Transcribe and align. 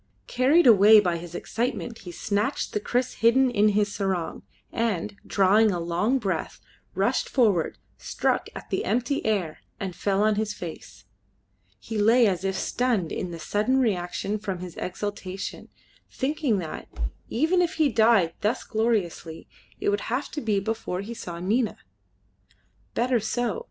Carried 0.25 0.65
away 0.65 0.99
by 0.99 1.17
his 1.17 1.35
excitement, 1.35 1.99
he 1.99 2.11
snatched 2.11 2.73
the 2.73 2.79
kriss 2.79 3.19
hidden 3.21 3.51
in 3.51 3.69
his 3.77 3.93
sarong, 3.93 4.41
and, 4.73 5.15
drawing 5.27 5.69
a 5.69 5.79
long 5.79 6.17
breath, 6.17 6.59
rushed 6.95 7.29
forward, 7.29 7.77
struck 7.99 8.49
at 8.55 8.71
the 8.71 8.83
empty 8.83 9.23
air, 9.23 9.59
and 9.79 9.95
fell 9.95 10.23
on 10.23 10.37
his 10.37 10.55
face. 10.55 11.05
He 11.77 11.99
lay 11.99 12.25
as 12.25 12.43
if 12.43 12.55
stunned 12.55 13.11
in 13.11 13.29
the 13.29 13.37
sudden 13.37 13.77
reaction 13.77 14.39
from 14.39 14.57
his 14.57 14.75
exaltation, 14.75 15.69
thinking 16.09 16.57
that, 16.57 16.87
even 17.29 17.61
if 17.61 17.75
he 17.75 17.87
died 17.87 18.33
thus 18.41 18.63
gloriously, 18.63 19.47
it 19.79 19.89
would 19.89 20.01
have 20.09 20.29
to 20.31 20.41
be 20.41 20.59
before 20.59 21.01
he 21.01 21.13
saw 21.13 21.37
Nina. 21.39 21.77
Better 22.95 23.19
so. 23.19 23.59